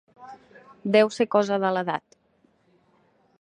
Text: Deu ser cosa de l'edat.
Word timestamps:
Deu 0.95 1.11
ser 1.17 1.27
cosa 1.35 1.59
de 1.65 1.71
l'edat. 1.77 2.19